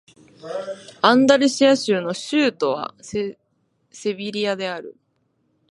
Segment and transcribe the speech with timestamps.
[1.03, 3.37] アンダルシア州の州都はセ
[4.15, 4.97] ビリアである